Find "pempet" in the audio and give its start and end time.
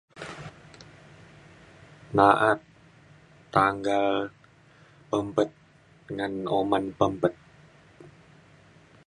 5.09-5.49, 6.99-7.33